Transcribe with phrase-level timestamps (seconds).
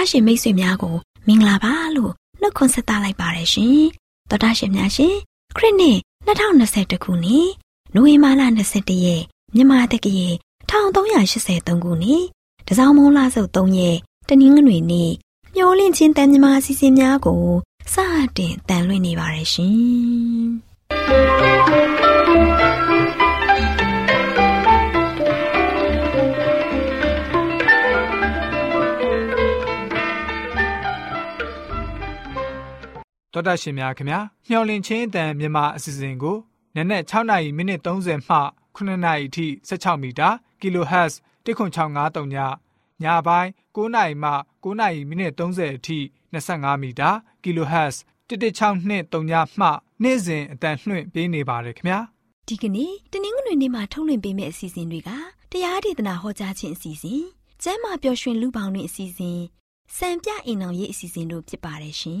[0.00, 0.96] တော်တာရှင်မိတ်ဆွေများကို
[1.26, 3.80] မင်္ဂလာပါလို့နှုတ်ခွန်းဆက်သလိုက်ပါတယ်ရှင်
[4.30, 5.14] တော်တာရှင်များရှင်
[5.56, 7.48] ခရစ်နှစ်2021ခုနှစ်
[7.94, 8.42] နိုဝင်ဘာလ
[8.74, 9.22] 21ရက်
[9.54, 10.28] မြန်မာတက္ကရာ
[10.70, 12.24] 1383ခုနှစ်
[12.68, 15.10] တစောင်းမုံလဆုပ်3ရက်တနင်္ဂနွေနေ့
[15.54, 17.44] မျိုးလင့်ချင်းတန်မြမာအစီအစဉ်များကို
[17.92, 17.96] စ
[18.36, 21.59] တင်တန်လွှင့်နေပါတယ်ရှင်
[33.40, 36.36] တော်တာရှင်များခင်ဗျာမျော်လင့်ခြင်းအတန်မြန်မာအစီအစဉ်ကို
[36.76, 38.38] နနက်6နာရီမိနစ်30မှ
[38.76, 40.28] 9နာရီအထိ16မီတာ
[40.60, 41.12] kHz
[41.44, 42.36] 10653ည
[43.02, 44.30] ညပိုင်း9နာရီမှ
[44.62, 45.98] 9နာရီမိနစ်30အထိ
[46.32, 47.10] 25မီတာ
[47.42, 47.96] kHz
[48.28, 49.68] 11623ညမှ
[50.02, 51.98] နေ့စဉ်အတန်လှွင့်ပေးနေပါတယ်ခင်ဗျာ
[52.48, 55.10] ဒီကနေ့တနင်္ဂနွေနေ့မှာထုတ်လွှင့်ပေးမယ့်အစီအစဉ်တွေက
[55.52, 57.22] တရားဒေသနာဟောကြားခြင်းအစီအစဉ်
[57.62, 59.40] ကျမ်းမာပျော်ရွှင်လူပေါင်းတွင်အစီအစဉ်
[59.96, 62.20] စံပြအိမ်အောင်ရေးအစီအစဉ်တို့ဖြစ်ပါတယ်ရှင်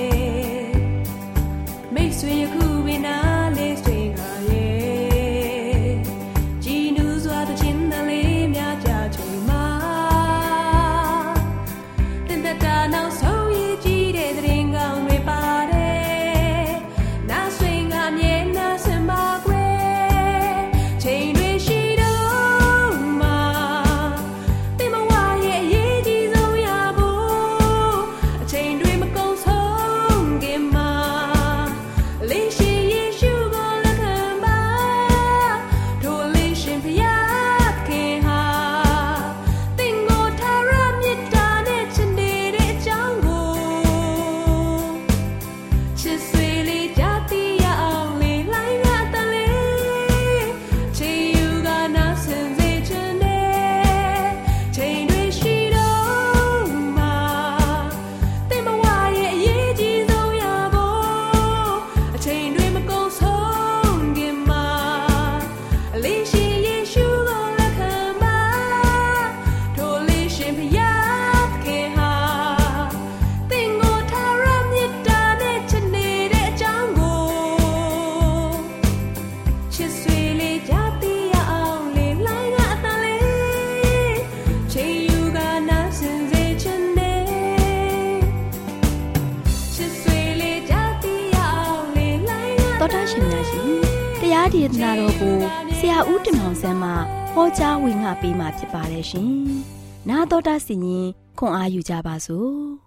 [98.20, 99.30] ပေးมาဖြစ်ပါတယ်ရှင်။
[100.08, 101.06] 나တော်တာစီရင်
[101.38, 102.56] ခွန်အားယူကြပါစို့။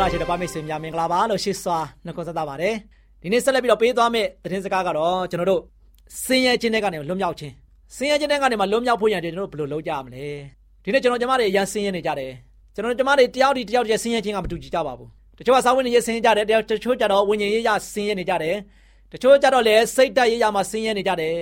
[0.00, 2.74] တာရှင်တပါမိတ်ဆွေများမင်္ဂလာပါလို့ရှိစွာနှုတ်ဆက်တာပါတယ်
[3.22, 5.62] ဒီနေ့ဆက်လက်ပြီးတော့ပေးသွားမယ့်သတင်းစကားကတော့ကျွန်တော်တို့
[6.24, 7.52] စင်ရဲခြင်းတွေကနေလွတ်မြောက်ခြင်း
[7.96, 10.24] စင်ရဲခြင်းတွေကနေမှလွတ်မြောက်ဖို့ရန်ကျွန်တော်တို့ဘယ်လိုလုပ်ကြမလဲ
[10.84, 12.32] ဒီနေ့ကျွန်တော်ကျမတွေရန်စင်ရဲနေကြတယ်
[12.74, 18.55] ကျွန်တော်ကျမတွေတယောက်ဒီတယောက်တည်းစင်ရဲခြင်းကမတူကြကြပါဘူး တချို့ကစာဝင်နေရစင်ရဲကြတယ်တချို့ကြတော့ဝิญဉ်ရေးရစင်ရဲနေကြတယ်
[19.11, 21.37] တချို့ကြတော့လည်းစိတ်တက်ရေးရမှာစင်ရဲနေကြတယ်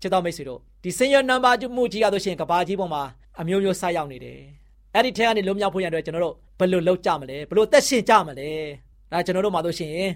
[0.00, 3.02] ချစ်တော်မိတ်ဆွေတို့ဒီစင်ရဲနံပါတ်မှုကြီးရလို့ရှိရင်ကဘာကြီးပေါ်မှာ
[3.40, 4.38] အမျိုးမျိုးဆက်ရောက်နေတယ်
[4.94, 8.48] အဲ့ဒီထဲကနေလွတ်မြောက်ဖို့ရန်အတွက်ကျွန်တော်တို့ဘယ်လိုလုပ်ကြမလဲဘယ်လိုသက်ရှင်ကြမလဲ
[9.12, 10.10] ဒါကျွန်တော်တို့မှာလို့ရှိရင်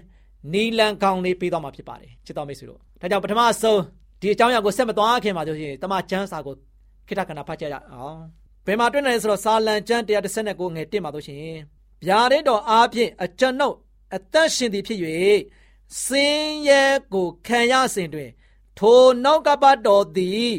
[0.53, 3.81] နီလန်ကောင်းလေးပေးသွားမှာဖြစ်ပါတယ်ချစ်တော်မိတ်ဆွေတို့ဒါကြောင့်ပထမဆုံး
[4.21, 6.55] ဒီအကြောင်းအရာကိုဆက်မသွားခင်မှာဆိုရင်တမချန်းစာကို
[7.07, 8.17] ခိတ္တကနာဖတ်ကြရအောင်
[8.65, 11.55] ဘယ်မှာတွေ့နိုင်လဲဆိုတော့စာလံကျမ်း139ငယ်1မှာဆိုရှင်
[12.03, 13.75] ဗျာတဲ့တော်အားဖြင့်အကျွန်ုပ်
[14.15, 14.99] အသက်ရှင်သည်ဖြစ်၍
[16.05, 16.83] စင်းရဲ
[17.13, 18.29] ကိုခံရစဉ်တွင်
[18.79, 20.51] ထိုနောက်ကပတ်တော်သည်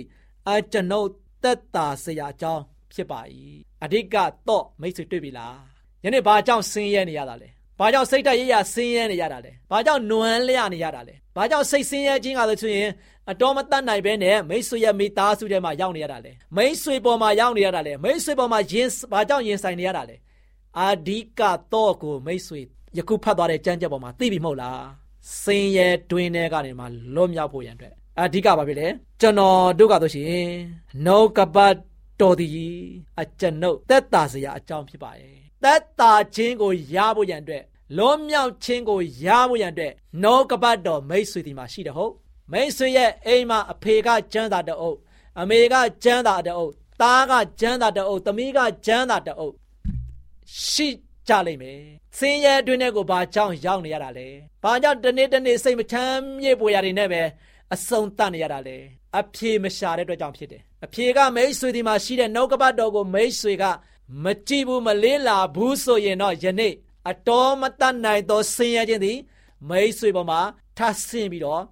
[0.50, 1.08] အကျွန်ုပ်
[1.42, 2.62] သက်တာစရာအကြောင်း
[2.92, 3.20] ဖြစ်ပါ၏
[3.84, 4.16] အဓိက
[4.48, 5.56] တော့မိတ်ဆွေတွေ့ပြီလား
[6.04, 7.48] ယနေ့ဘာကြောင့်ဆင်းရဲနေရတာလဲ
[7.78, 12.90] ဘာကြောင့်စိတ်ဓာတ်ရရဆင်းရဲနေရတာလဲဘာကြောင့်နွမ်းလျနေရတာလဲဘာကြောင့်စိတ်ဆင်းရဲခြင်းကလည်းဆိုရင်
[13.30, 20.16] အတော်မတတ်နိုင်ပဲနဲ့မိတ်ဆွေရဲ့မိသားစုထဲမှာရောက်နေရတာလဲမိတ်ဆွေပေါ်မှာရောက်နေရတာလဲမိတ်ဆွေပေါ်မှာရင်ဘာကြောင့်ရင်ဆိုင်နေရတာလဲ
[20.84, 21.42] အဓိက
[21.72, 22.60] တော့ကိုမိတ်ဆွေ
[22.96, 24.80] ယခုဖတ်သွားတဲ့ကြမ်းကြက်ပေါ်မှာသိပြီမဟုတ်လား
[25.42, 26.84] ဆင်းရဲတွင်းထဲကနေမှ
[27.14, 28.86] လွတ်မြောက်ဖို့ရန်အတွက်အဓိကပါပဲလေ
[29.20, 30.46] ကျွန်တော်တို့ကဆိုရှင်
[31.06, 31.74] နောကပတ်
[32.20, 32.76] တော်သည်
[33.20, 35.34] အကျွန်ုပ်သက်တာစရာအကြောင်းဖြစ်ပါရဲ့
[35.64, 37.62] သက်တာခြင်းကိုရဖို့ရန်အတွက်
[37.96, 39.92] လွန်မြောက်ခြင်းကိုရဖို့ရန်အတွက်
[40.24, 42.12] နောကပတ်တော်မိတ်ဆွေဒီမှာရှိတယ်ဟုတ်
[42.52, 44.98] မိတ်ဆွေရဲ့အိမ်မှာအဖေကကျမ်းသာတအုပ်
[45.40, 45.74] အမေက
[46.04, 46.72] ကျမ်းသာတအုပ်
[47.02, 49.54] သားကကျမ်းသာတအုပ်သမီးကကျမ်းသာတအုပ်
[50.64, 50.88] ရှိ
[51.28, 51.80] ကြလိမ့်မယ်။
[52.18, 54.28] စင်းရဲအတွင်းထဲကိုဘာကြောင့်ရောက်နေရတာလဲ။
[54.62, 57.22] ဘာကြောင့်တနေ့တနေ့စိတ်မချမ်းမြေ့ပွေရတွေနဲ့ပဲ
[57.74, 58.76] အဆုံးတတ်နေရတာလဲ။
[59.18, 63.64] အဖြေမရှာတဲ့အတွက်ကြောင့်ဖြစ်တယ်။အဖြေကမိတ်ဆွေဒီမှာရှိတဲ့နှုတ်ကပတ်တော်ကိုမိတ်ဆွေက
[64.24, 66.72] မကြည့်ဘူးမလေးလာဘူးဆိုရင်တော့ယနေ့
[67.10, 69.18] အတော်မတတ်နိုင်သောဆင်းရဲခြင်းသည်
[69.68, 70.40] မိတ်ဆွေပေါ်မှာ
[70.78, 71.62] ထပ်ဆင်းပြီးတော့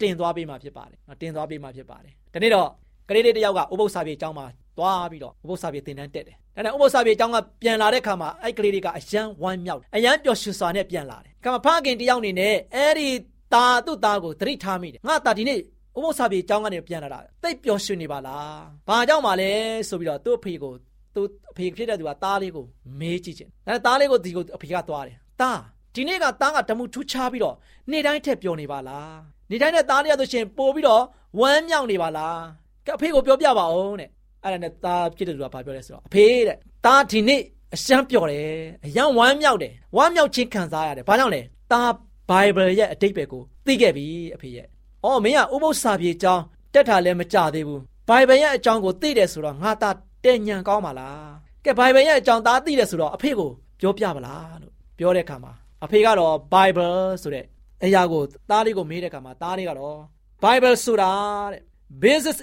[0.00, 2.68] တင်သွားပေးမှာဖြစ်ပါတယ်။တင်သွားပေးမှာဖြစ်ပါတယ်။ဒီနေ့တော့
[3.08, 4.46] ကလေးလေးတယောက်ကဥပုသ္စာပြေအကြောင်းမှာ
[4.78, 13.08] သွားပြီးတော့ဥပုသ္စာပြေသင်တန်းတက်တယ်။ ။ဒါနဲ့ဥပုသ္စာပြေအကြောင်းကပြန်လာတဲ့ခါမှာအဲ့ကလေးတွေကအယံဝမ်းမြောက်အယံပျော်ရွှင်စွာနဲ့ပြန်လာတယ်။ခါမှာဖခင်တယောက်နေနဲ့အဲ့ဒီ
[13.54, 15.62] တာသူ့သားကိုသတိထားမိတယ်။ငါတာဒီနေ့ဥ
[16.04, 18.56] ပုသ္စာပြေအကြောင်းကနေပြန်လာတာတိတ်ပျော်ရွှင်နေပါလား။
[18.88, 19.50] ဘာကြောင့်ပါလဲ
[19.88, 20.72] ဆိုပြီးတော့သူ့အဖေကို
[21.14, 22.64] သူ့အဖေဖြစ်တဲ့သူကသားလေးကို
[23.00, 25.60] မေးကြည့်ခြင်း။ဒါနဲ့သားလေးကိုဒီကိုအဖေကသွားတယ်။သား
[25.94, 27.56] ဒီနေ့ကသားကဓမ္မထူးခြားပြီးတော့
[27.90, 29.12] နေ့တိုင်းထက်ပျော်နေပါလား။
[29.50, 31.02] နေ့တိုင်းနဲ့သားလေးရဆိုရှင်ပို့ပြီးတော့
[31.40, 32.38] ဝမ်းမြောက်နေပါလား။
[32.86, 34.10] ကဖေကိုပြောပြပါအောင်တဲ့
[34.44, 37.40] အဲ့ဒါနဲ့သားဖြစ်တဲ့သူကဘာပြောလဲဆိုတော့အဖေတဲ့။သားဒီနေ့
[37.74, 38.50] အရှမ်းပျော်တယ်။
[38.84, 41.42] အယံဝမ်းမြောက်တယ်။ဝမ်းမြောက်ခြင်းခံစားရတယ်။ဘာကြောင့်လဲ။
[41.72, 41.90] သား
[42.30, 44.66] Bible ရဲ့အတိတ်ပဲကိုသိခဲ့ပြီအဖေရဲ့။
[45.04, 46.42] အော်မင်းကဥပုသ္စာပြေအကြောင်း
[46.74, 51.22] တက်တာလည်းမကြသေးဘူး။ Bible ရဲ့အကြောင်းကိုသိတယ်ဆိုတော့ငါသားတဲ့ညံကောင်းပါလား။
[51.64, 55.52] ကဲ Bible ရဲ့အကြောင်းသားသိတယ်ဆိုတော့အဖေကိုပြောပြပါလားလို့ပြောတဲ့အခါမှာ
[55.84, 57.44] အဖေကတော့ Bible ဆိုတဲ့
[57.84, 59.98] အရာကိုသားလေးကိုမေးတဲ့အခါမှာသားလေးကတော့
[60.44, 61.12] Bible ဆိုတာ
[61.52, 61.62] တဲ့
[62.02, 62.38] Basic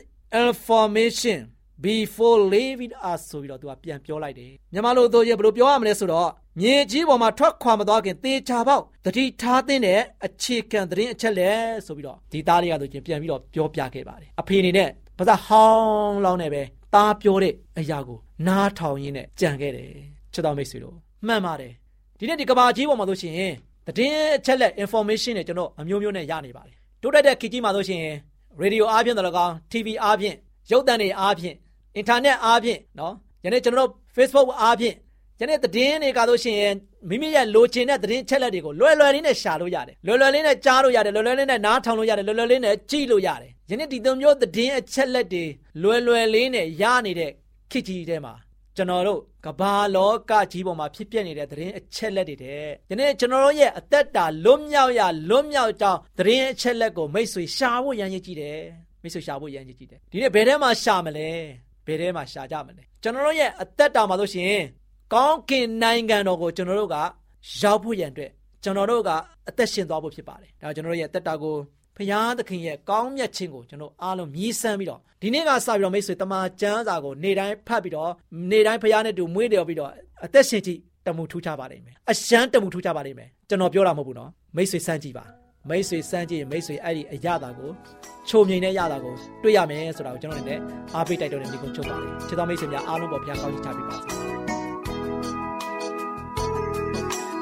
[0.45, 1.39] information
[1.85, 9.79] before leaving us ဆိုပြီးတော့သူကပြန်ပြောလိုက်တယ်မြန်မာလိုဆိုရင်ဘယ်လိုပြောရမလဲဆိုတော့မြေကြီးပေါ်မှာထွက်ခွာမသွားခင်သေချာပေါက်တတိထားတဲ့
[10.25, 16.61] အခြေခံသတင်းအချက်လက်ဆိုပြီးတော့ဒီသားလေးကဆိုရင်ပြန်ပြီးတော့ပြောပြခဲ့ပါတယ်အဖေအနေနဲ့ဘာသာဟောင်းလောင်းနဲ့ပဲ
[16.95, 18.17] သားပြောတဲ့အရာကို
[18.47, 19.89] နားထောင်ရင်းနဲ့ကြံခဲ့တယ်
[20.33, 20.95] ချစ်တော်မိတ်ဆွေတို့
[21.27, 21.73] မှန်ပါတယ်
[22.19, 23.33] ဒီနေ့ဒီကဘာကြီးပေါ်မှာဆိုရှင်
[23.87, 27.99] သတင်းအချက်လက် information တွေကျွန်တော်အမျိုးမျိုးနဲ့ရနေပါတယ်တိုးတက်တဲ့ခေတ်ကြီးမှာဆိုရှင်
[28.61, 30.35] ရေဒီယိုအားဖြင့်တော့၎င်း TV အားဖြင့်
[30.71, 31.55] ရုပ်သံတွေအားဖြင့်
[31.95, 34.95] အင်တာနက်အားဖြင့်နော်ယနေ့ကျွန်တော်တို့ Facebook အားဖြင့်
[35.39, 36.73] ယနေ့သတင်းတွေကဆိုရှင်
[37.09, 45.45] မိမိရဲ့လိုချင်တဲ့သတင်းချက်လက်တွေကိုလွယ်လွယ်လေးနဲ့ရှာလို့ရတယ်လွယ်လွယ်လေးနဲ့ကြားလို့ရတယ်လွယ်လွယ်လေးနဲ့နားထောင်လို့ရတယ်လွယ်လွယ်လေးနဲ့ကြည့်လို့ရတယ်ယနေ့ဒီသုံးမျိုးသတင်းအချက်လက်တွေ
[45.83, 47.31] လွယ်လွယ်လေးနဲ့ရနေတဲ့
[47.71, 48.33] ခေတ်ကြီးထဲမှာ
[48.75, 58.59] ကျွန်တော်တို့ကဘာလောကကြီးပေါ်မှာဖြစ်ပျက်နေတဲ့သတင်းအချက်လက်တွေတဲ့ယနေ့ကျွန်တော်တို့ရဲ့အသက်တာလွတ်မြောက်ရလွတ်မြောက်ကြောင်းသတင်းအချက်လက်ကိုမိတ်ဆွေရှာဖို့ရန်ရည်ကြည့်တယ်
[59.03, 61.29] မိတ်ဆွေရှာဖို့ရန်ရည်ကြည့်တယ်ဒီနေ့ဘယ်ထဲမှာရှာမလဲ
[61.68, 64.65] ဘ ယ်ထဲမှာရှာကြမလဲကျွန်တော်တို့ရဲ့အသက်တာမှာလို့ရှိရင်
[65.13, 66.97] ကောင်းကင်နိုင်ငံတော်ကိုကျွန်တော်တို့က
[67.61, 68.31] ရောက်ဖို့ရန်အတွက်
[68.63, 69.09] ကျွန်တော်တို့က
[69.49, 71.55] အသက်ရှင်သွားဖို့ဖြစ်ပါတယ်ဒါကျွန်တော်တို့ရဲ့အသက်တာကို
[71.97, 78.11] ဖရာသခင်ရဲ့ကောင်းမြတ်ခြင်းကိုကျွန်တော်အားလုံးမြည်ဆန်းပြီးတော့ဒီနေ့ကစပြီးတော့မိတ်ဆွေတမန်ကျမ်းစာကိုနေ့တိုင်းဖတ်ပြီးတော့
[78.49, 79.91] နေ့တိုင်းဖရာနဲ့တူမွေးတယ်ပြီးတော့
[80.25, 85.25] အသက်ရှင်ကြည့်တမှုထူးခြားပါလိမ့်မယ်အရှမ်းတမှုထူးခြားပါလိမ့်မယ်ကျွန်တော်ပြောတာမဟုတ်ဘူးနော်မိတ်ဆွေစမ်းကြည့်ပါ
[85.67, 87.71] မိတ်ဆွေစမ်းကြည့်ရင်မိတ်ဆွေအဲ့ဒီအရသာကို
[88.29, 89.13] ချုံမြိန်တဲ့ရတာကို
[89.43, 90.61] တွေ့ရမယ်ဆိုတာကိုကျွန်တော်လည်း
[90.95, 94.09] အားပေးတိုက်တော်တဲ့ဒီကုန်းချုပ်ပါတယ်ချစ်တော်မိတ်ဆွေများအားလုံးပေါ်ဘုရားကောင်းချီးချပေးပါစေ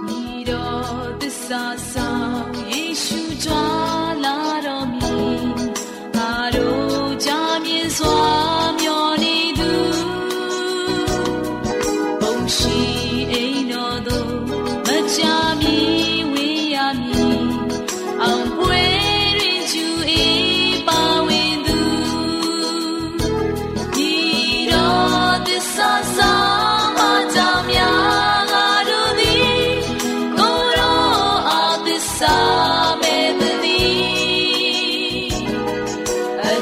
[0.08, 5.14] ညီတော်သစ္စာဆောင်ယေရှုကြွားလာတော်မူ
[6.16, 7.30] ငါတို့ကြ
[7.64, 8.22] မြင်စွာ
[8.80, 8.97] မျော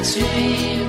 [0.06, 0.85] မျော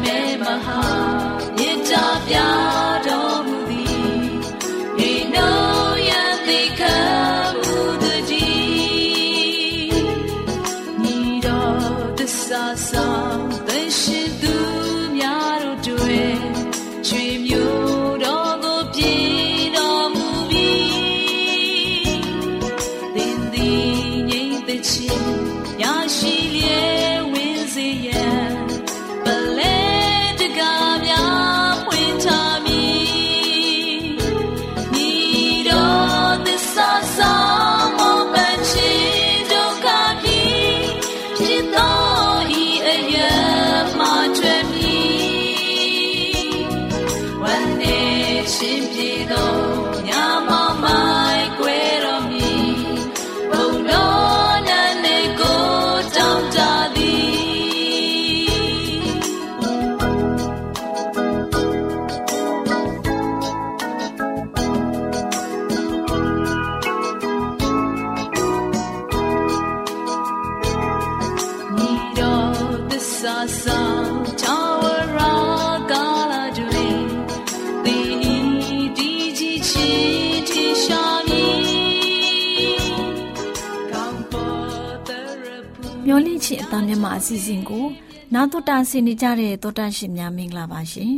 [86.72, 87.86] တန်းမြမအစီအစဉ်ကို
[88.34, 91.16] နာတော်တာဆင်နေကြတဲ့တောတာရှင်များမင်္ဂလာပါရှင်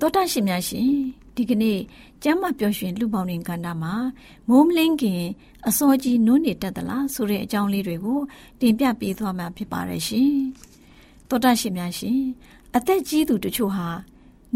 [0.00, 0.90] တောတာရှင်များရှင်
[1.36, 1.78] ဒီကနေ့
[2.22, 3.94] ကျမ်းမာပျော်ရွှင်လူပေါင်းတွင်ကန္တာမှာ
[4.48, 5.22] မိုးမလင်းခင်
[5.68, 8.20] အစောကြီးနုန်းနေတတ်သလားဆိုတဲ့အကြောင်းလေးတွေကို
[8.60, 10.32] တင်ပြပေးသွားမှာဖြစ်ပါတယ်ရှင်
[11.28, 12.20] တောတာရှင်များရှင်
[12.76, 13.88] အသက်ကြီးသူတို့ချို့ဟာ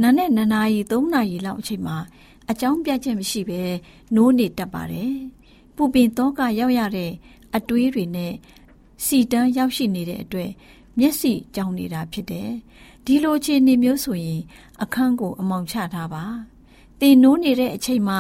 [0.03, 1.97] နာနဲ့နနာရီ3နာရီလောက်အချိန်မှာ
[2.51, 3.63] အကြောင်းပြချက်မရှိဘဲ
[4.15, 5.15] နိုးနေတတ်ပါတယ်
[5.77, 7.13] ပူပင်တော့ကရောက်ရတဲ့
[7.57, 8.33] အတွေးတွေနဲ့
[9.05, 10.51] စီတန်းရောက်ရှိနေတဲ့အတွက်
[10.99, 12.51] မျက်စိကြောင်နေတာဖြစ်တယ်။
[13.05, 14.41] ဒီလိုအခြေအနေမျိုးဆိုရင်
[14.83, 16.25] အခန်းကို အမောင်ချထားပါ။
[17.01, 18.19] တင်နိုးနေတဲ့အချိန်မှာ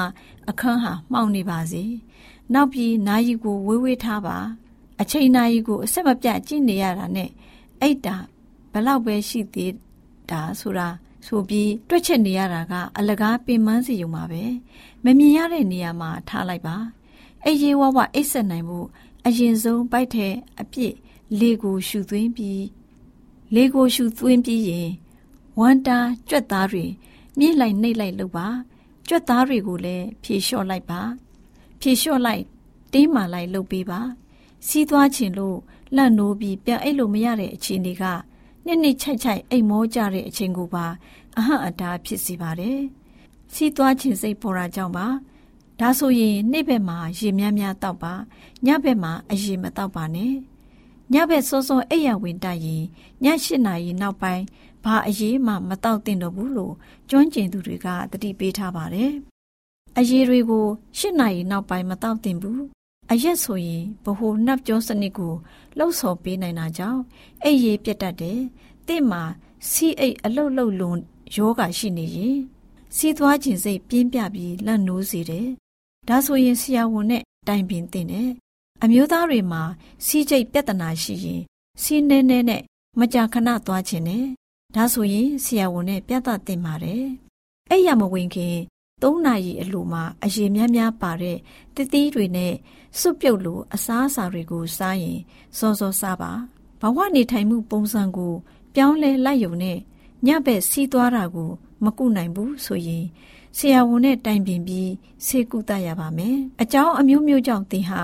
[0.50, 1.84] အခန်းဟာမှောင်နေပါစေ။
[2.54, 4.38] နောက်ပြီးနာယီကိုဝေးဝေးထားပါ။
[5.00, 7.30] အချိန်နာယီကိုအဆက်မပြတ်ကြည့်နေရတာနဲ့
[7.80, 8.16] အိတ်တာ
[8.72, 9.72] ဘလောက်ပဲရှိသေး
[10.30, 10.88] တာဆိုတာ
[11.26, 14.42] ဆိုပြီးတွက်ချက်နေရတာကအလကားပင်မစီုံပါပဲ
[15.04, 16.76] မမြင်ရတဲ့နေရာမှာထားလိုက်ပါ
[17.44, 18.78] အိတ်ရေဝဝအိတ်ဆက်နိုင်မှု
[19.26, 20.94] အရင်ဆုံးပိုက်တဲ့အပြစ်
[21.40, 22.64] လေကိုရှူသွင်းပြီး
[23.54, 24.88] လေကိုရှူသွင်းပြီးရင်
[25.58, 26.84] ဝမ်တာကြွက်သားတွေ
[27.38, 28.48] မြင့်လိုက်နှိပ်လိုက်လုပ်ပါ
[29.08, 31.00] ကြွက်သားတွေကိုလည်းဖြေလျှော့လိုက်ပါ
[31.80, 32.42] ဖြေလျှော့လိုက်
[32.92, 34.00] တင်းမာလိုက်လုပ်ပေးပါ
[34.66, 35.58] စီးသွားခြင်းလို့
[35.96, 38.04] လန့်နိုးပြီးပြန်အိတ်လို့မရတဲ့အခြေအနေက
[38.66, 40.86] နှစ်နှစ်ချိုက်ချိုက်အိမ်မောကြတဲ့အချိန်ကိုပါ
[41.36, 42.80] အဟန့်အတားဖြစ်စေပါတယ်
[43.54, 45.06] စီးသွားခြင်းစိတ်ပေါ်တာကြောင့်ပါ
[45.80, 48.14] ဒါဆိုရင်နေ့ဘက်မှာရေများများတောက်ပါ
[48.66, 50.34] ညဘက်မှာအရေမတောက်ပါနဲ့
[51.12, 52.82] ညဘက်စောစောအိပ်ရဝင်တိုက်ရင်
[53.24, 54.44] ည၈နာရီနောက်ပိုင်း
[54.84, 56.74] ဘာအရေးမှမတောက်သင့်တော့ဘူးလို့
[57.10, 59.12] ကျွမ်းကျင်သူတွေကတတိပေးထားပါတယ်
[59.98, 60.66] အရေတွေကို
[60.98, 62.62] ၈နာရီနောက်ပိုင်းမတောက်သင့်ဘူး
[63.12, 65.34] အရက်ဆိုရင်ဗဟိုနှပ်ကြောစနစ်ကို
[65.78, 67.00] လှုပ်ဆော်ပေးနိုင်တာကြောင့်
[67.42, 68.40] အိပ်ရေးပြတ်တတ်တယ်။
[68.86, 69.22] တင့်မှာ
[69.70, 70.98] စီအိတ်အလုတ်လုတ်လွန်
[71.34, 72.38] ယောဂရှိနေရင်
[72.96, 75.48] စီးသွားခြင်းစိတ်ပြင်းပြပြီးလက်နိုးစေတယ်
[76.08, 78.30] ဒါဆိုရင်ဆရာဝန်နဲ့တိုင်ပင်သင့်တယ်။
[78.82, 79.62] အမျိုးသားတွေမှာ
[80.06, 81.42] စီးကျိတ်ပြဿနာရှိရင်
[81.82, 82.62] စီးနေနေနဲ့
[82.98, 84.24] မကြာခဏသွားခြင်းနဲ့
[84.74, 87.04] ဒါဆိုရင်ဆရာဝန်နဲ့ပြသသင့်ပါတယ်။
[87.70, 88.56] အဲ့ရမဝင်ခင်
[89.02, 91.38] ၃နာရီအလိုမှာအရေများများပါတဲ့
[91.74, 92.54] တသီးတွေနဲ့
[92.98, 95.18] စွပ်ပြုတ်လိုအစားအစာတွေကိုစားရင်
[95.58, 96.32] စောစောစားပါ
[96.80, 98.34] ဘဝနေထိုင်မှုပုံစံကို
[98.74, 99.78] ပြောင်းလဲလိုက်ယုံနဲ့
[100.26, 101.50] ညဘက်စီးသွားတာကို
[101.84, 103.04] မကုနိုင်ဘူးဆိုရင်
[103.58, 104.90] ဆရာဝန်နဲ့တိုင်ပင်ပြီး
[105.26, 108.02] ဆေးကုသရပါမယ်။အကြောင်းအမျိုးမျိုးကြောင့်သင်ဟာ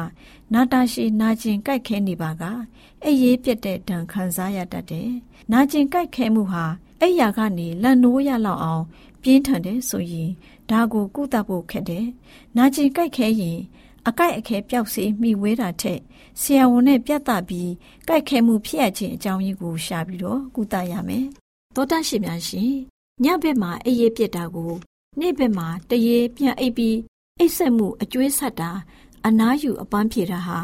[0.53, 2.43] နာတာရှည်နာကျင်ကြိုက်ခဲနေပါက
[3.03, 5.11] အဲ့ရေးပြက်တဲ့ဒဏ်ခံစားရတတ်တယ်။
[5.53, 6.65] နာကျင်ကြိုက်ခဲမှုဟာ
[7.01, 8.85] အဲ့ရာကနေလန်နိုးရလောက်အောင်
[9.23, 10.31] ပြင်းထန်တယ်ဆိုရင်
[10.71, 12.07] ဒါကိုကုသဖို့ခက်တယ်။
[12.57, 13.59] နာကျင်ကြိုက်ခဲရင်
[14.09, 16.01] အကိုက်အခဲပျောက်စေမိဝဲတာထက်
[16.41, 17.71] ဆရာဝန်နဲ့ပြတ်တာပြီး
[18.07, 21.27] ကြိုက်ခဲမှုဖြစ်ရခြင်းအကြောင်းရင်းကိုရှာပြီးတော့ကုသရမယ်။
[21.75, 22.73] သောတာရှင်များရှင်
[23.25, 24.73] ညဘက်မှာအေးရပြစ်တာကို
[25.21, 26.99] နေ့ဘက်မှာတရေပြန်အိပ်ပြီး
[27.39, 28.71] အိပ်ဆက်မှုအကျွေးဆက်တာ
[29.27, 30.59] အနားယူအပန်းဖြေတာဟာ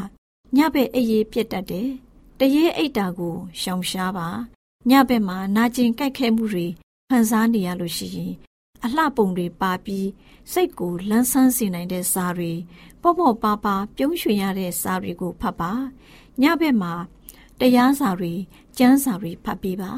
[0.56, 1.88] ညဘက်အိပ်ရေးပြတ်တတ်တယ်။
[2.38, 4.28] တရေအိပ်တာကိုရှောင်ရှားပါ
[4.90, 6.66] ညဘက်မှာနာကျင်ကြိုက်ခဲမှုတွေ
[7.10, 8.32] ခံစားနေရလို့ရှိရင်
[8.84, 10.08] အလှပုံတွေပါပြီး
[10.52, 12.52] စိတ်ကိုလန်းဆန်းစေနိုင်တဲ့စာတွေ
[13.02, 15.72] ပေါ့ပေါ့ပါပါပြုံးရွှင်ရတဲ့စာတွေကိုဖတ်ပါ
[16.42, 16.92] ညဘက်မှာ
[17.60, 18.32] တရားစာတွေ
[18.78, 19.92] ကျမ်းစာတွေဖတ်ပေးပါ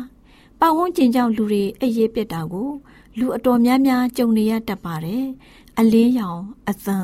[0.60, 2.70] ပတ်ဝန်းကျင်ကြောင့်လူတွေအိပ်ရေးပြတ်တာကို
[3.20, 5.26] လူအတော်များများကြုံနေရတတ်ပါတယ်
[5.78, 6.98] အလင်းရောင်အသံ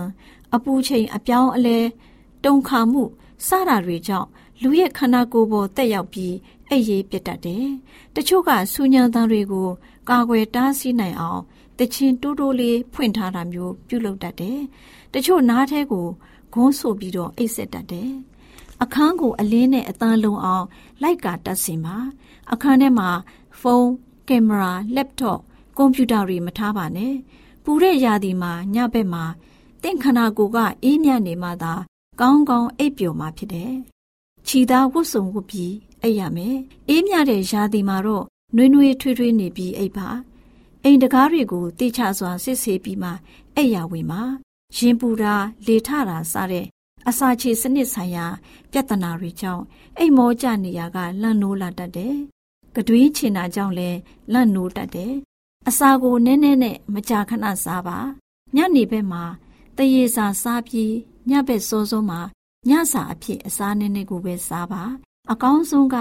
[0.55, 1.79] အပူချိန်အပြောင်းအလဲ
[2.45, 3.03] တုန်ခါမှု
[3.47, 4.29] စတာတွေကြောင့်
[4.63, 6.35] လူရဲ့ခန္ဓာကိုယ်ပေါ်တက်ရောက်ပြီး
[6.71, 7.67] အိပ်ရေးပြတ်တတ်တယ်။
[8.15, 9.69] တချို့ကဆူညံသားတွေကို
[10.09, 11.43] ကာကွယ်တားဆီးနိုင်အောင်
[11.79, 14.59] တချင်းတိုးတိုးလေးဖွင့်ထားတာမျိုးပြုလုပ်တတ်တယ်။
[15.15, 16.07] တချို့နားထဲကို
[16.53, 18.11] ဂုံးဆိုပြီးတော့အိပ်ဆက်တတ်တယ်။
[18.83, 20.67] အခန်းကိုအလင်းနဲ့အတန်းလုံးအောင်
[21.03, 21.97] လိုက်ကာတတ်စင်ပါ။
[22.53, 23.11] အခန်းထဲမှာ
[23.61, 23.91] ဖုန်း
[24.29, 25.41] ကင်မရာလက်တော့
[25.77, 27.15] ကွန်ပျူတာတွေမထားပါနဲ့။
[27.65, 29.25] ပူတဲ့ရာသီမှာညဘက်မှာ
[29.83, 31.75] တင့်ခန္ဓာကိုယ်ကအေးမြနေမှသာ
[32.21, 33.73] ကောင်းကောင်းအိပ်ပျော်မှဖြစ်တယ်။
[34.47, 36.57] ခြီသားဝတ်စုံဝတ်ပြီးအိပ်ရမယ်။
[36.89, 38.25] အေးမြတဲ့ရာသီမှာတော့
[38.57, 40.09] နှွေးနှွေးထွေးထွေးနေပြီးအိပ်ပါ။
[40.85, 43.11] အိမ်တကားတွေကိုတိချစွာစစ်ဆေးပြီးမှ
[43.57, 44.23] အိပ်ရဝင်ပါ။
[44.77, 45.35] ရင်ပူတာ
[45.67, 46.67] လေထတာစတဲ့
[47.09, 48.27] အစာချေစနစ်ဆိုင်ရာ
[48.71, 49.65] ပြဿနာတွေကြောင့်
[49.99, 52.15] အိမ်မောကျနေရကလန့်နိုးလာတတ်တယ်။
[52.77, 53.99] ကတွေးချင်တာကြောင့်လည်း
[54.33, 55.15] လန့်နိုးတတ်တယ်။
[55.69, 57.99] အစာကိုနည်းနည်းနဲ့မကြာခဏစားပါ။
[58.57, 59.25] ညနေဘက်မှာ
[59.77, 60.95] တရေစာစားပြီး
[61.31, 62.21] ညဘက်စောစောမှာ
[62.69, 64.83] ညစာအဖြစ်အစားနည်းနည်းကိုပဲစားပါ
[65.33, 65.97] အကောင်းဆုံးက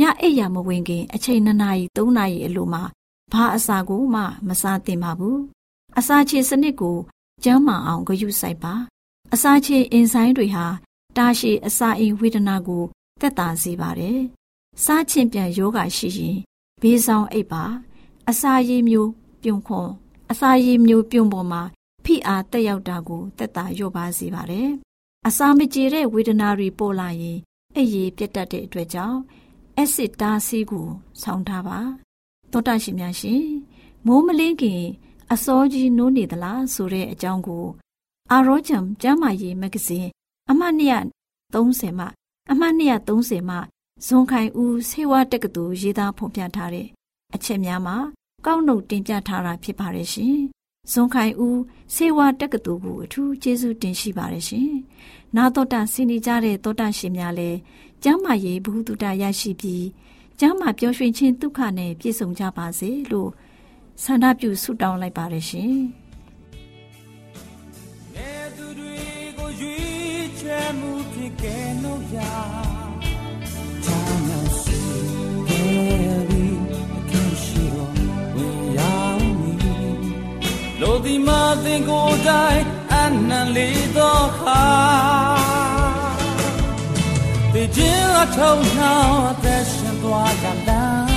[0.00, 2.82] ညအိပ်ရမဝင်ခင် အချိန်2နာရီ3နာရီအလိုမှာ
[3.32, 5.40] ဘာအစာကိုမှမစားသင့်ပါဘူး
[5.98, 6.96] အစာချေစနစ်ကို
[7.44, 8.74] ကျန်းမာအောင်ဂရုစိုက်ပါ
[9.34, 10.66] အစာချေအင်ဆိုင်တွေဟာ
[11.16, 12.82] တာရှည်အစာအိမ်ဝေဒနာကို
[13.20, 14.20] တက်တာစေပါတယ်
[14.84, 16.36] စားချင်ပြန်ယောဂရှိရင်
[16.80, 17.64] ဘေးဆောင်အိပ်ပါ
[18.30, 19.10] အစာရည်မျိုး
[19.42, 19.88] ပြုံခွန်
[20.30, 21.62] အစာရည်မျိုးပြုံပေါ်မှာ
[22.04, 24.68] ဖိအားတက်ရောက်တာကိုတက်တာလျော့ပါစေပါတယ်။
[25.26, 27.38] အစာမကြေတဲ့ဝေဒနာတွေပေါ်လာရင်
[27.76, 29.18] အိပ်ရည်ပြတ်တတ်တဲ့အတွက်ကြောင့်
[29.76, 30.86] အက်ဆစ်တားဆီးကို
[31.22, 31.78] ဆောင်းထားပါ။
[32.52, 33.44] သောတာရှင်များရှင်
[34.06, 34.82] မိုးမလင်းခင်
[35.32, 37.64] အစောကြီးနိုးနေသလားဆိုတဲ့အကြောင်းကို
[38.30, 40.08] အာရောဂျမ်ကျမ်းမာရေးမဂ္ဂဇင်း
[40.50, 40.74] အမှတ်
[41.52, 42.06] 230မှ
[42.50, 43.56] အမှတ်230မှ
[44.06, 46.88] ဇွန်ခိုင်ဦးဆေးဝါးတက္ကသိုလ်ရေးသားဖော်ပြထားတဲ့
[47.34, 47.96] အချက်များမှာ
[48.46, 50.36] ကောက်နှုတ်တင်ပြထားတာဖြစ်ပါတယ်ရှင်။
[50.92, 51.60] ဇွန်ခိုင်ဦး
[51.94, 54.70] ဆေးဝါးတက္ကသိုလ်ကိုအထူးကျေးဇူးတင်ရှိပါတယ်ရှင်။
[55.36, 57.58] နာတော်တာဆင်နေကြတဲ့တောတာရှင်များလည်း
[58.02, 59.84] ကျမ်းမာရေးဘုဟုတုတရရှိပြီး
[60.40, 63.30] ကျမ်းမာပျော်ရွှင်ခြင်းဒုက္ခနဲ့ပြည့်စုံကြပါစေလို့
[64.02, 65.74] ဆန္ဒပြုဆုတောင်းလိုက်ပါတယ်ရှင်။
[68.56, 68.98] သူတွေ
[69.38, 72.18] ကိုရွေးချယ်မှုဖြစ်ကဲလို့ရ
[81.64, 82.96] သင်ကိုယ်တိုင်အ
[83.28, 84.64] နံလေးတော့ခါ
[87.52, 91.08] တည်ခြင်းအထုံနှောင်းအသက်ရှင်သွားကြလား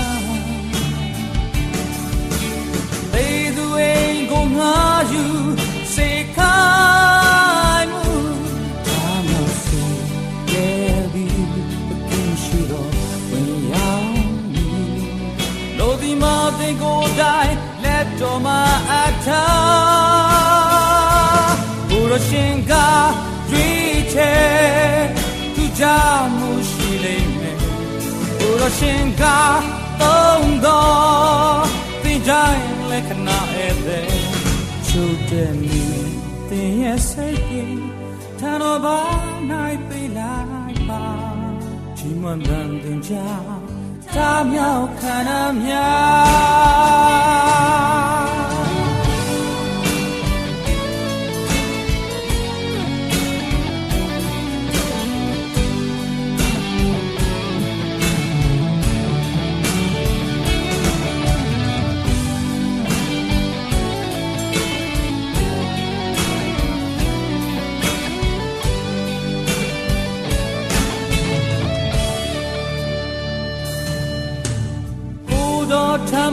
[3.13, 4.75] သေသူအိမ်ကိုငါ
[5.11, 5.23] ယူ
[5.93, 6.59] စေခို
[7.79, 8.17] င်းမှု
[8.87, 9.31] အာမ
[9.63, 9.85] စေ
[10.51, 11.27] ရဲ့ဒီ
[11.87, 12.91] ပကင်းရှိတော့
[13.29, 14.09] ဝင်ရောက်
[14.53, 15.01] မည်
[15.77, 18.59] လို့ဒီမှာသင်ကိုယ်တိုင်လက်တော်မှာ
[18.91, 18.93] အ
[19.25, 20.16] ထားဘု
[22.17, 22.73] ရရှင်က
[23.51, 25.01] ရွေးချယ်
[25.55, 27.57] သူကြောင့်မှုရှိလိမ့်မယ်
[28.39, 29.23] ဘုရရှင်က
[30.01, 31.65] သုံးတော်
[32.03, 34.11] သင်တိုင်းလက္ခဏာဧည့်သည်
[34.87, 35.85] ချုပ်တဲ့မိ
[36.49, 37.85] သင်ရဲ့စိတ်ကြီး
[38.39, 38.99] ထန်တော်ဘာ
[39.51, 40.37] နိုင်ပေးလို
[40.71, 41.05] က်ပါ
[41.97, 43.13] ဒီမှန်တဲ့တင်ကြ
[44.15, 47.96] တာမြောက်ခန္ဓာများ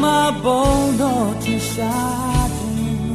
[0.03, 0.05] မ
[0.45, 1.97] ဘုံတော်ချရှာ
[2.57, 3.15] ခြင်း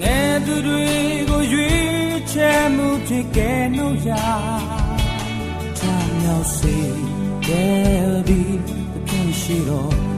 [0.00, 0.88] ငယ်သူတွေ
[1.28, 4.10] ကိုရွေးချယ်မှုဖြစ်ကဲလို့ရ
[5.78, 6.76] ချမ်းမြောက်စေ
[7.46, 8.40] တဲ့ဒီ
[8.96, 10.10] အခင်ရှိတော်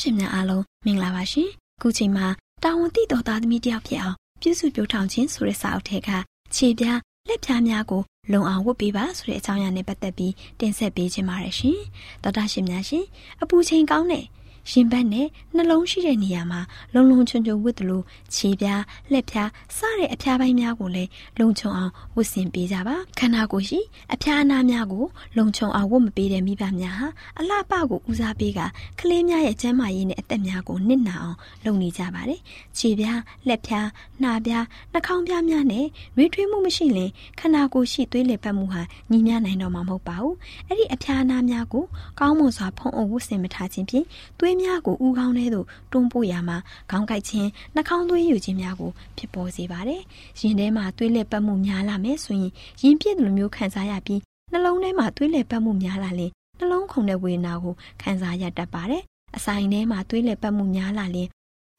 [0.00, 1.48] ရှင်များအားလုံးမင်္ဂလာပါရှင်
[1.82, 2.26] ခုချိန်မှာ
[2.62, 6.10] တာဝန်သိတော်သားသမီးတယောက်ဖြစ်အောင်ပြုစုပြောထောင်ခြင်းဆိုတဲ့စာအုပ်ထဲက
[6.54, 11.78] ခြေပြားလက်ဖြားများကိုလုံအောင်ဝတ်ပေးပါဆိုတဲ့အကြောင်းအရာနဲ့ပတ်သက်ပြီးတင်ဆက်ပေးခြင်းပါတယ်ရှင်
[12.22, 13.04] တော်တော်ရှင်များရှင်
[13.42, 14.24] အပူချိန်ကောင်းတဲ့
[14.70, 16.60] ရင်ဘတ်နဲ့နှလုံးရှိတဲ့နေရာမှာ
[16.94, 23.80] လုံလုံချုံချုံဝတ်တယ်လို့ခြေပြားလက်ပြားစတဲ့အဖျားပိုင်းများကိုလည်းလုံချုံအောင်ဝတ်ဆင်ပေးကြပါခန္ဓာကိုယ်ရှိ
[24.14, 25.04] အဖျားအနာများကို
[25.36, 28.60] လုံချုံအောင်ဝတ်မပေးတဲ့မိဘများဟာအလှပကိုဦးစားပေးက
[29.00, 32.40] ကလေးများရဲ့ကျန်းမာရေးနဲ့အသက်များကိုနစ်နာအောင်လုပ်နေကြပါတယ်
[32.78, 33.88] ခြေပြားလက်ပြား
[34.22, 41.84] နှာပြားနှာခေါင်းပြားများနဲ့နှွေးထွေးမှုမရှိရင်ခန္ဓာကိုယ်ရှိသွေးလည်ပတ်မှုဟာညီမျှနိုင်တော့မှာမဟုတ်ပါဘူးအဲ့ဒီအဖျားအနာများကို
[42.20, 44.06] ကောင်းမွန်စွာဖုံးအုပ်ဝတ်ဆင်မထားခြင်းဖြင့်
[44.38, 46.56] သွေးများကိုဥကောင်းထဲသို့တွန်းပို့ရမှာ
[46.90, 50.02] ခေါင်းကိုက်ခြင်းနှာခေါင်းသွေးယူခြင်းများကိုဖြစ်ပေါ်စေပါတယ်။
[50.40, 54.20] ရင်ထဲမှာသွေးလက်ပတ်မှုများလာမယ်ဆိုရင်ရင်ပြည့်လိုမျိုးခံစားရပြီး
[54.52, 59.02] နှလုံးထဲမှာသွေးလက်ပတ်မှုများလာရင်နှလုံးခုန်တဲ့ဝေဒနာကိုခံစားရတတ်ပါတယ်။
[59.36, 61.28] အဆိုင်ထဲမှာသွေးလက်ပတ်မှုများလာရင်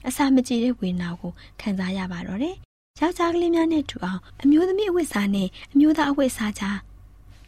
[0.08, 1.32] အစာမကြေတဲ့ဝေဒနာကို
[1.62, 2.56] ခံစားရပါတော့တယ်။
[3.00, 6.78] ယောက်ျားကလေးများနဲ့တူအောင်အမျိုးသမီးအဝတ်စားနဲ့အမျိုးသားအဝတ်စားကြား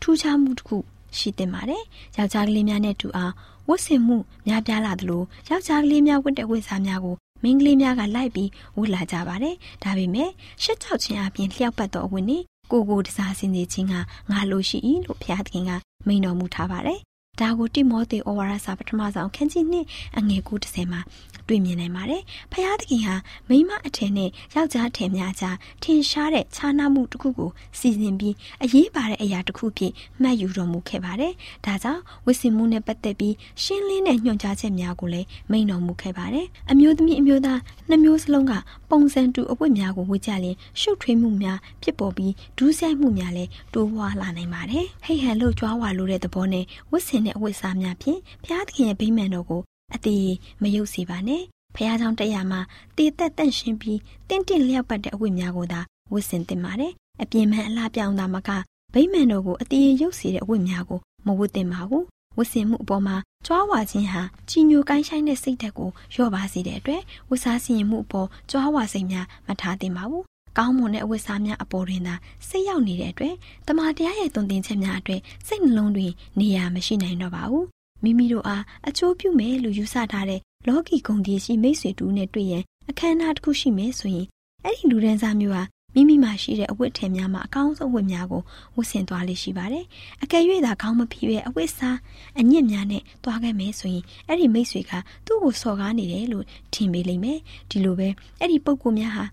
[0.02, 0.78] ထူးခြားမှုတစ်ခု
[1.18, 1.84] ရှိတင်ပါတယ်။
[2.18, 3.34] ယောက်ျားကလေးများနဲ့တူအောင်
[3.70, 10.30] ဝတ်ဆင်မှုများပြားလာသလိုယောက်ျားကလေးများဝတ်တဲ့ဝတ်စားများကိုမိန်းကလေးများကလိုက်ပြီးဝတ်လာကြပါတယ်။ဒါပေမဲ့
[10.64, 13.94] ရှက်ကြောက်ခြင်းအပြင်လျှောက်ပတ်သောအဝတ်နဲ့ကိုကိုတစားစင်စီခြင်းက
[14.32, 15.72] ငါလိုရှိ၏လို့ဘုရားသခင်က
[16.08, 17.00] မိန်တော်မူထားပါတယ်။
[17.42, 19.86] ဒါကိုတိမောသေဩဝါဒစာပထမဆုံးခန်းကြီးနှစ်
[20.18, 21.02] အငယ်9:30မှာ
[21.48, 23.16] တွေ့မြင်နိုင်ပါတယ်။ဖျားသခင်ဟာ
[23.50, 29.92] မိမအထင်နဲ့ယောက်ျားထင်များကြားထင်ရှားတဲ့ခြားနားမှုတစ်ခုကိုစီစဉ်ပြီးအရေးပါတဲ့အရာတစ်ခုဖြစ်
[30.22, 31.34] မှတ်ယူတော်မူခဲ့ပါတယ်။
[31.66, 38.54] ဒါကြောင့်ဝစ်စင်မှုနဲ့ပတ်သက်ပြီးရှင်းလင်းတဲ့ညွှန်ကြားချက်များကိုလည်းမိန့်တော်မူခဲ့ပါတယ်။အမျိုးသမီးအမျိုးသားနှစ်မျိုးစလုံးက
[38.90, 49.62] ပုံစံတူအဝတ်များကိုဝတ်ကြရင်ရှုပ်ထွေးမှုများဖြစ်ပေါ်ပြီးဒူးဆိုင်မှုများလည်းတိုးပွားလာနိုင်ပါတယ်။ဟိတ်ဟန်လို့ကြွားဝါလို့တဲ့သဘောနဲ့ဝစ်စင်င့်တဲ့အဝတ်အစားများဖြင့်ဘုရားသခင်ရဲ့ဗိမာန်တော်ကို
[49.96, 50.32] အသေး
[50.62, 51.42] မယုတ်စေပါနဲ့။
[51.76, 52.60] ဘုရားကြောင့်တရားမှာ
[52.98, 55.80] တည်သက်တန့်ရှင်းပြီးတင့်တင့်လျောက်ပတ်တဲ့အဝတ်များကိုသာ
[56.12, 58.50] ဝတ်ဆင်သင့်ပါတယ်။အပြင်မှန်အလှပြောင်းတာမက
[58.94, 62.04] ဗိမာန်တော်ကိုအသေးရုပ်စေတဲ့အဝတ်များကိုမဝတ်သင့်ပါဘူး။
[62.38, 70.24] ဝတ်ဆင်မှုအပေါ်မှာကြွားဝါခြင်းဟာချီညိုကိုင်းဆိုင်တဲ့စိတ်ဓာတ်ကိုလျော့ပါစေတဲ့အတွက်ဝတ်စားစီရင်မှုအပေါ်ကြွားဝါစိတ်များမထားသင့်ပါဘူး
[70.58, 72.16] ကောင်းမွန်တဲ့အဝတ်စားများအပေါ်တွင်သာ
[72.48, 73.36] စိတ်ရောက်နေတဲ့အတွက်
[73.68, 77.66] တမန်တရားရဲ့တုံသင်ချက်များအတွက်စိတ်နှလုံးတွင်နေရာမရှိနိုင်တော့ပါဘူး။
[78.04, 84.28] မိမိတို့အားအချိုးပြုမယ်လို့ယူဆထားတဲ့လောကီဂုံတည်ရှိမိတ်ဆွေတူနဲ့တွေ့ရင်အခမ်းအနားတစ်ခုရှိမယ်ဆိုရင်
[84.64, 85.64] အဲ့ဒီလူဒန်းစားမျိုးဟာ
[85.96, 88.42] မိမိမှာရှိတဲ့အဝတ်ထည်များမှာအကောင်းဆုံးဝတ်များကို
[88.76, 89.86] ဝတ်ဆင်သွားလိမ့်ရှိပါတယ်။
[90.24, 91.98] အကယ်၍သာခေါင်းမဖိပဲအဝတ်စား
[92.40, 94.92] အညစ်များနဲ့သွားခဲ့မယ်ဆိုရင်အဲ့ဒီမိတ်ဆွေက
[95.26, 97.40] သူ့ကိုစော်ကားနေတယ်လို့ထင်မိလိမ့်မယ်။
[97.70, 98.08] ဒီလိုပဲ
[98.40, 99.26] အဲ့ဒီပုံကူများဟာ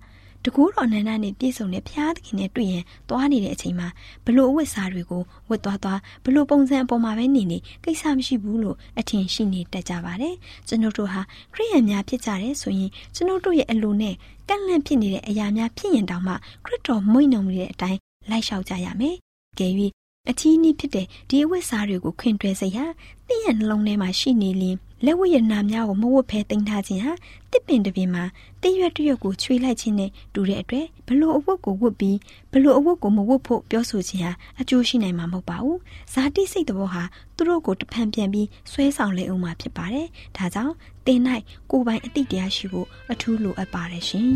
[0.45, 3.89] တကူတော်နန္ဒနဲ့ပြည့်စုံတဲ့ဘုရားသခင်နဲ့တွေ့ရင်သွားနေတဲ့အချိန်မှာ
[4.25, 10.35] ဘလို့အဝတ်စားတွေကိုဝတ်သွားသွားဘလို့ပုံစံအပေါ်မှာပဲနေနေကိစ္စမရှိဘူးလို့အထင်ရှိနေတတ်ကြပါတယ်
[10.69, 11.21] ကျွန်တော်တို့ဟာ
[11.55, 14.15] ခရိယန်များဖြစ်ကြတယ်ဆိုရင်ကျွန်တော်တို့ရဲ့အလိုနဲ့
[14.49, 17.99] ကန့်လန့်ဖြစ်နေတဲ့အရာများဖြစ်ရင်တောင်မှခရစ်တော်မွေ့နှုံနေတဲ့အတိုင်း
[18.31, 19.17] လိုက်လျှောက်ကြရမယ်
[19.59, 19.69] ကဲ၍
[20.31, 22.87] အချီးနှီးဖြစ်တဲ့ဒီအဝတ်စားတွေကိုခွင်တွဲစိတ်ဟာ
[23.27, 27.13] တင့်ရဲ့နှလုံးထဲမှာရှိနေလင်း လက်ဝတ်ရနာများကိုမဝတ်ဖဲတင်ထားခြင်းဟာ
[27.53, 28.25] တစ်ပင်တစ်ပင်မှာ
[28.63, 32.19] တည့်ရွက်တရွက်ကိုချွေလိုက်ခြင်းနဲ့တူတဲ့အတွက်ဘလို့အဝတ်ကိုဝတ်ပြီး
[32.53, 35.79] ဘလို့အဝတ်ကိုမဝတ်ဖို့ပြောဆိုခြင်းဟာအကျိုးရှိနိုင်မှာမဟုတ်ပါဘူး
[36.13, 37.03] ဇာတိစိတ်တော်ဟာ
[37.37, 40.75] သူတို့ကိုတဖန်ပြန်ပြီးဆွဲဆောင်လေအောင်မှာဖြစ်ပါတယ်ဒါကြောင့်
[41.07, 41.21] တင်၌
[41.71, 44.29] ကိုယ်ပိုင်အတိတရားရှိဖို့အထူးလိုအပ်ပါတယ်ရှင်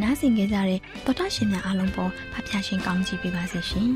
[0.00, 3.90] နားဆင်ကြကြတဲ့သောတာရှင်များအားလုံးပေါ်ဖဖျားရှင်ကောင်းချီးပေးပါစေရှင်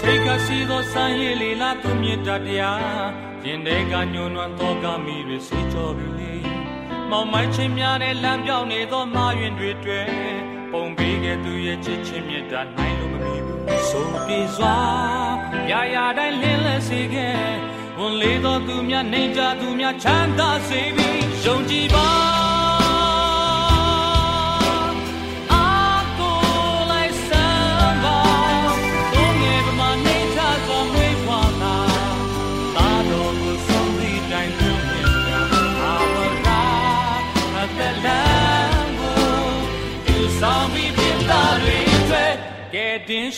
[0.00, 2.28] ထိတ်ကရှိသောစံရည်လေလာသူမြတ်တ
[2.58, 2.80] ရား
[3.44, 6.32] ရင်ထဲကညှို့နွမ်းသောကမိတွေစေကြောပြီလေ
[7.10, 10.06] မောင်မိုင်းချင်းများနဲ့လမ်းပြောင်းနေသောမာရင်တွေတွေ့
[10.72, 14.76] ပုံပေးခဲ့သူရဲ့ချစ်ချင်းမြတ်တာနိုင်လို့မမီဘူးဆိုပြေစွာ
[15.70, 17.38] ရာရာတိုင်းလင်းလက်စေခဲ့
[17.98, 22.55] ဝန်လေးသောသူများနေကြသူများချမ်းသာစေပြီးယုံကြည်ပါ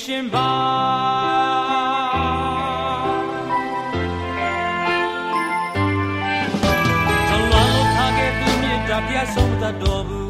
[0.09, 0.49] တင်ရှင်ပါ
[9.09, 10.29] တရားဆုံးသတ်တော်ဘူး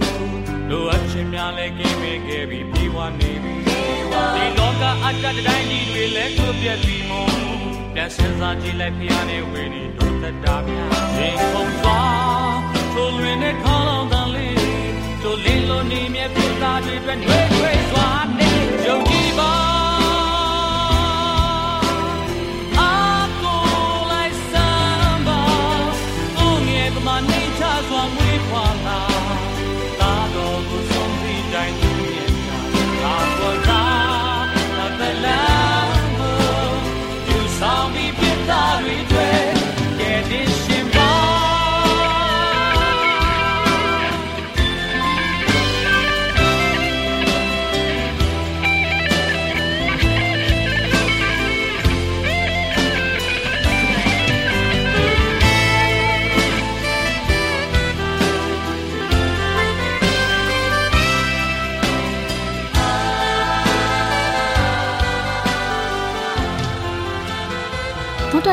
[0.70, 7.32] လိုအပ်ခြင်းများလည်းကင်းပေးခဲ့ပြီးပြေဝနေပြီဒီလောကအတ္တတိုင်းကြီးတွေလည်းကိုပြက်ပြီးမို့
[7.94, 12.58] ပြန်စင်စားကြည့်လိုက်ဖျားနေဝေနေတို့သက်တာများရင်ခုန်သွား
[12.92, 14.56] ထိုးလွင်နဲ့ခေါင်းလောင်တန်လေး
[15.22, 18.08] တို့လင်းလို့နေမြဲပြသားတွေအတွက်နှွေးထွေးစွာ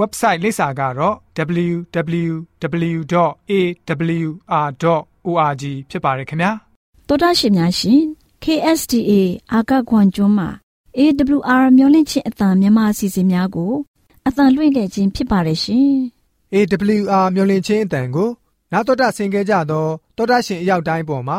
[0.00, 1.14] website လိပ်စာကတော့
[1.68, 3.24] www.awr.org
[5.90, 6.50] ဖြစ်ပါတယ်ခင်ဗျာ။
[7.08, 8.00] တော်တာရှင်များရှင်
[8.44, 9.12] KSTA
[9.52, 10.48] အာကခွန်ကျွန်းမှာ
[10.98, 13.72] AWR မျိုးလင့်ချင်းအတံမြန်မာအစီအစဉ်များကို
[14.26, 15.90] အတံလွှင့်ခဲ့ခြင်းဖြစ်ပါတယ်ရှင်။
[16.54, 18.30] AWR မျော်လင့်ခြင်းအတန်ကို
[18.72, 21.38] နာတော်တာဆင် gay ကြတော့တောတာရှင်အရောက်တိုင်းပေါ်မှာ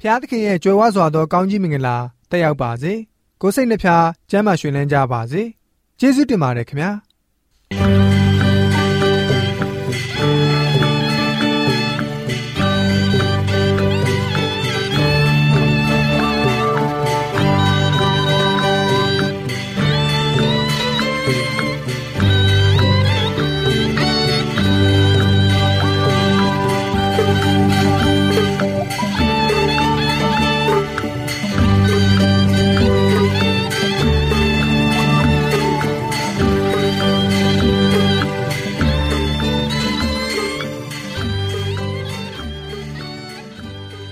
[0.00, 1.96] ဖျားသခင်ရဲ့ကြွယ်ဝစွာသောကောင်းကြီးမင်္ဂလာ
[2.30, 2.92] တက်ရောက်ပါစေ
[3.40, 5.42] ကိုစိတ်နှဖျားကျမ်းမာရွှင်လန်းကြပါစေ
[6.00, 6.90] ကျေးဇူးတင်ပါတယ်ခင်ဗျာ
[7.72, 8.09] Thank you.